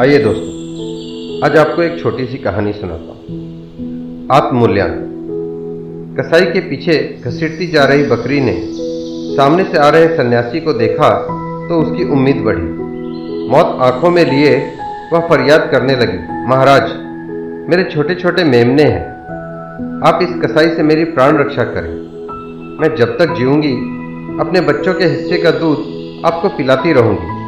[0.00, 7.66] आइए दोस्तों, आज आपको एक छोटी सी कहानी सुनाता हूँ। आत्ममूल्यांकन कसाई के पीछे घसीटती
[7.66, 8.54] जा रही बकरी ने
[9.36, 11.10] सामने से आ रहे सन्यासी को देखा
[11.68, 12.62] तो उसकी उम्मीद बढ़ी।
[13.48, 14.54] मौत आँखों में लिए,
[15.12, 16.86] वह फरियाद करने लगी, महाराज,
[17.70, 19.04] मेरे छोटे छोटे मेमने हैं।
[20.06, 21.92] आप इस कसाई से मेरी प्राण रक्षा करें।
[22.80, 23.74] मैं जब तक जीऊँगी,
[24.40, 27.38] अपने बच्चों के हिस्से का दूध आपको पिलाती रहूँगी।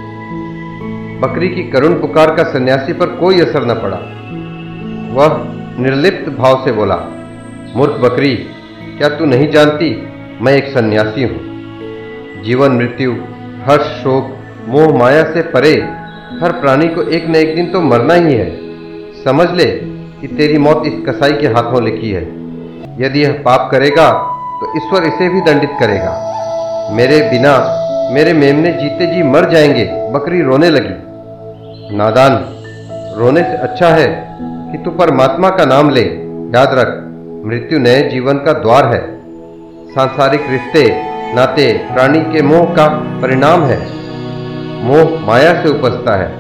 [1.23, 3.97] बकरी की करुण पुकार का सन्यासी पर कोई असर न पड़ा।
[5.15, 5.37] वह
[5.83, 6.97] निर्लिप्त भाव से बोला,
[7.77, 8.35] मूर्ख बकरी,
[8.99, 10.09] क्या तू नहीं जानती?
[10.43, 11.41] मैं एक सन्यासी हूँ।
[12.43, 13.13] जीवन, मृत्यु,
[13.67, 14.37] हर्ष, शोक,
[14.69, 15.73] मोह, माया से परे,
[16.43, 18.51] हर प्राणी को एक न एक दिन तो मरना ही है।
[19.25, 19.67] समझ ले
[20.21, 22.23] कि तेरी मौत इस कसाई के हाथों लिखी है।
[23.01, 24.11] यदि यह पाप करेगा
[24.61, 26.19] तो ईश्वर इसे भी दंडित करेगा।
[26.93, 27.79] मेरे बिना
[28.15, 31.12] मेरे मेमने जीते जी मर जाएँगे। बकरी रोने लगी।
[31.95, 32.45] नादान,
[33.19, 36.03] रोने से अच्छा है कि तू परमात्मा का नाम ले।
[36.59, 36.89] याद रख,
[37.47, 39.21] मृत्यु नए जीवन का द्वार है।
[39.89, 40.95] सांसारिक रिश्ते,
[41.35, 42.89] नाते, प्राणी के मोह का
[43.23, 43.87] परिणाम है।
[44.85, 46.33] मोह माया से उपजता है।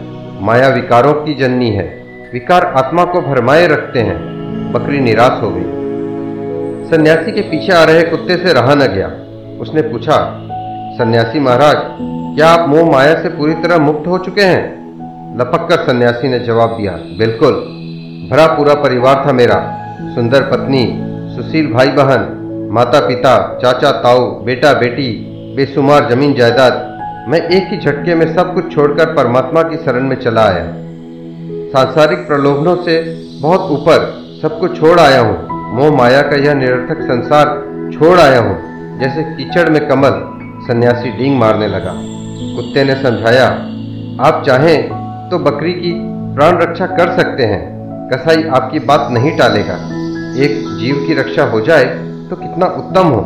[0.42, 4.16] माया विकारों की जननी है। विकार आत्मा को भरमाए रखते हैं।
[4.72, 5.82] बकरी निराश हो गई।
[6.90, 9.06] सन्यासी के पीछे आ रहे कुत्ते से रहा न गया।
[9.60, 10.48] उसने पूछा,
[10.98, 11.76] सन्यासी महाराज,
[12.36, 14.81] क्या आप मोह माया से पूरी तरह मुक्त हो चुके हैं?
[15.38, 17.54] लपक कर सन्यासी ने जवाब दिया, बिल्कुल।
[18.30, 19.58] भरा पूरा परिवार था मेरा।
[20.14, 20.84] सुंदर पत्नी,
[21.36, 22.28] सुशील भाई बहन
[22.72, 25.08] माता पिता चाचा, ताऊ बेटा बेटी
[25.56, 26.88] बेसुमार ज़मीन जायदाद,
[27.28, 30.64] मैं एक ही झटके में सब कुछ छोड़कर परमात्मा की शरण में चला आया।
[31.72, 33.00] सांसारिक प्रलोभनों से
[33.42, 34.06] बहुत ऊपर
[34.42, 35.36] सब कुछ छोड़ आया हूँ।
[35.76, 37.46] मोह माया का यह निरर्थक संसार
[37.92, 38.56] छोड़ आया हूँ,
[39.00, 40.20] जैसे कीचड़ में कमल
[40.66, 41.92] सन्यासी डींग मारने लगा।
[42.56, 43.46] कुत्ते ने समझाया,
[44.20, 45.01] आप चाहें
[45.32, 45.92] तो बकरी की
[46.34, 47.60] प्राण रक्षा कर सकते हैं।
[48.08, 49.74] कसाई आपकी बात नहीं टालेगा।
[50.44, 51.84] एक जीव की रक्षा हो जाए
[52.30, 53.22] तो कितना उत्तम हो।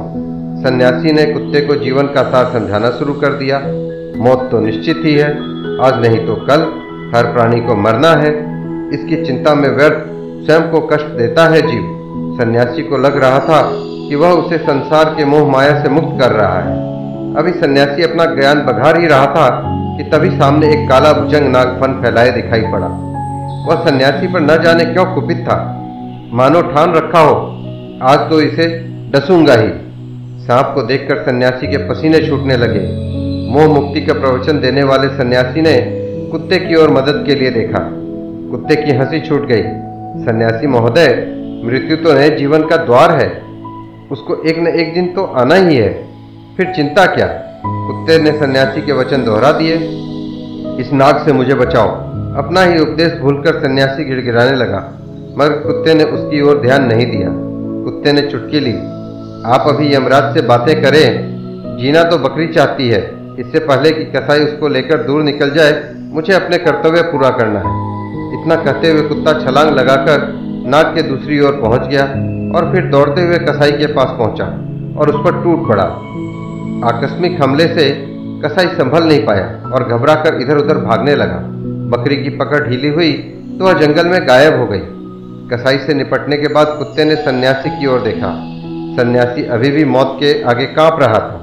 [0.62, 3.59] सन्यासी ने कुत्ते को जीवन का सार समझाना शुरू कर दिया।
[4.25, 5.31] मौत तो निश्चित ही है।
[5.84, 6.61] आज नहीं तो कल।
[7.16, 8.31] हर प्राणी को मरना है।
[8.95, 10.05] इसकी चिंता में व्यर्थ
[10.47, 13.71] स्वयं को कष्ट देता है जीव। सन्यासी को लग रहा था
[14.09, 16.77] कि वह उसे संसार के मोह माया से मुक्त कर रहा है।
[17.37, 21.69] अभी सन्यासी अपना ज्ञान बघार ही रहा था कि तभी सामने एक काला भुजंग नाग
[21.69, 22.87] फन फैलाए दिखाई पड़ा।
[23.69, 25.83] वह सन्यासी पर न जाने क्यों कुपित था?
[26.33, 27.34] मानो ठान रखा हो,
[28.03, 28.67] आज तो इसे
[29.11, 29.69] डसूँगा ही।
[30.47, 33.07] सांप को देखकर सन्यासी के पसीने छूटने लगे।
[33.53, 35.77] मोह मुक्ति का प्रवचन देने वाले सन्यासी ने
[36.31, 37.78] कुत्ते की ओर मदद के लिए देखा।
[38.51, 39.63] कुत्ते की हँसी छूट गई।
[40.25, 41.09] सन्यासी महोदय,
[41.65, 43.43] मृत्यु तो नए जीवन का द्वार है।
[44.11, 46.09] उसको एक न एक दिन तो आना ही है।
[46.57, 47.27] फिर चिंता क्या?
[47.86, 49.74] कुत्ते ने सन्यासी के वचन दोहरा दिए।
[50.80, 51.88] इस नाग से मुझे बचाओ।
[52.38, 54.78] अपना ही उपदेश भूलकर सन्यासी गिड़गिड़ाने लगा,
[55.38, 57.28] मगर कुत्ते ने उसकी ओर ध्यान नहीं दिया।
[57.84, 58.72] कुत्ते ने चुटकी ली।
[59.47, 63.00] आप अभी यमराज से बातें करें। जीना तो बकरी चाहती है।
[63.38, 65.72] इससे पहले कि कसाई उसको लेकर दूर निकल जाए,
[66.12, 67.74] मुझे अपने कर्तव्य पूरा करना है।
[68.32, 70.28] इतना कहते हुए कुत्ता छलांग लगाकर
[70.66, 72.04] नाग के दूसरी ओर पहुँच गया
[72.56, 74.44] और फिर दौड़ते हुए कसाई के पास पहुँचा
[75.00, 75.84] और उस पर टूट पड़ा।
[76.84, 77.84] आकस्मिक हमले से
[78.42, 79.44] कसाई संभल नहीं पाया
[79.75, 81.38] और घबराकर इधर उधर भागने लगा।
[81.91, 83.12] बकरी की पकड़ ढीली हुई
[83.59, 84.81] तो वह जंगल में गायब हो गई।
[85.50, 88.32] कसाई से निपटने के बाद कुत्ते ने सन्यासी की ओर देखा।
[88.97, 91.41] सन्यासी अभी भी मौत के आगे काँप रहा था।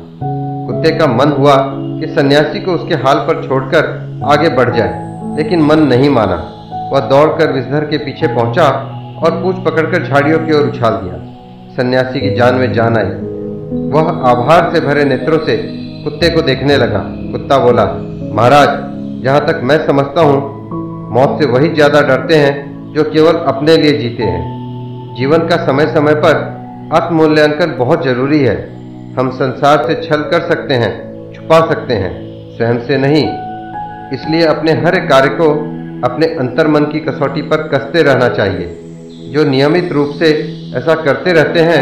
[0.67, 3.91] कुत्ते का मन हुआ कि सन्यासी को उसके हाल पर छोड़कर
[4.31, 6.35] आगे बढ़ जाए, लेकिन मन नहीं माना।
[6.93, 8.69] वह दौड़कर विषधर के पीछे पहुँचा
[9.23, 11.21] और पूछ पकड़कर झाड़ियों की ओर उछाल दिया।
[11.75, 13.11] सन्यासी की जान में जान आई।
[13.93, 15.57] वह आभार से भरे नेत्रों से
[16.03, 16.99] कुत्ते को देखने लगा।
[17.31, 17.83] कुत्ता बोला,
[18.33, 18.69] महाराज
[19.23, 20.37] जहाँ तक मैं समझता हूँ,
[21.11, 25.87] मौत से वही ज़्यादा डरते हैं जो केवल अपने लिए जीते हैं। जीवन का समय
[25.87, 26.35] समय पर
[26.93, 28.55] आत्ममूल्यांकन बहुत ज़रूरी है।
[29.15, 30.91] हम संसार से छल कर सकते हैं,
[31.33, 32.11] छुपा सकते हैं
[32.57, 33.23] स्वयं से नहीं।
[34.13, 35.49] इसलिए अपने हर कार्य को
[36.03, 38.79] अपने अंतर्मन की कसौटी पर कसते रहना चाहिए।
[39.33, 40.31] जो नियमित रूप से
[40.77, 41.81] ऐसा करते रहते हैं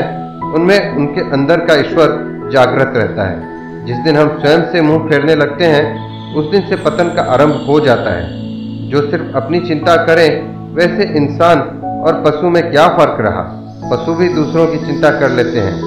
[0.54, 3.52] उनमें उनके अंदर का ईश्वर जागृत रहता है।
[3.86, 7.66] जिस दिन हम स्वयं से मुँह फेरने लगते हैं, उस दिन से पतन का आरंभ
[7.68, 8.42] हो जाता है।
[8.90, 11.60] जो सिर्फ़ अपनी चिंता करें, वैसे इंसान
[12.06, 13.58] और पशु में क्या फ़र्क रहा?
[13.94, 15.82] पशु भी दूसरों की चिंता कर लेते हैं।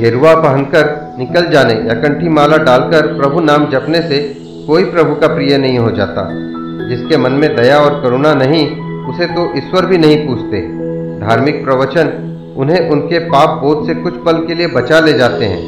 [0.00, 4.18] गेरुआ पहनकर निकल जाने या कंठी माला डालकर प्रभु नाम जपने से
[4.66, 6.28] कोई प्रभु का प्रिय नहीं हो जाता।
[6.88, 10.60] जिसके मन में दया और करुणा नहीं, उसे तो ईश्वर भी नहीं पूछते।
[11.26, 12.27] धार्मिक प्रवचन
[12.58, 15.60] उन्हें उनके पाप बोध से कुछ पल के लिए बचा ले जाते हैं।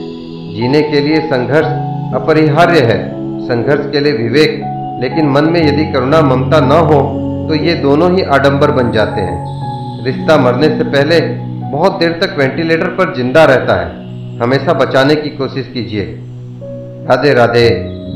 [0.55, 1.67] जीने के लिए संघर्ष
[2.15, 2.99] अपरिहार्य है।
[3.43, 4.61] संघर्ष के लिए विवेक,
[5.03, 7.01] लेकिन मन में यदि करुणा ममता न हो
[7.49, 11.21] तो ये दोनों ही आडंबर बन जाते हैं। रिश्ता मरने से पहले
[11.71, 13.89] बहुत देर तक वेंटिलेटर पर ज़िंदा रहता है।
[14.39, 16.05] हमेशा बचाने की कोशिश कीजिए।
[17.09, 17.69] राधे राधे,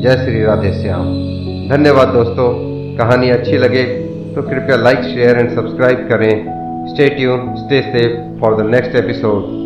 [0.03, 1.05] जय श्री राधे श्याम।
[1.69, 2.49] धन्यवाद दोस्तों,
[2.97, 3.83] कहानी अच्छी लगे
[4.35, 6.54] तो कृपया लाइक, शेयर एंड सब्सक्राइब करें।
[6.93, 9.64] Stay tuned, stay safe for the next episode.